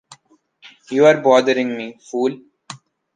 [0.89, 2.35] You are bothering me, fool!...